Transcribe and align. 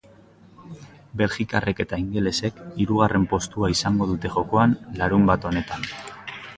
Belgikarrek 1.21 1.81
eta 1.85 2.01
ingelesek 2.05 2.59
hirugarren 2.81 3.29
postua 3.37 3.73
izango 3.77 4.11
dute 4.15 4.35
jokoan 4.41 4.77
larunbat 5.03 5.51
honetan. 5.53 5.91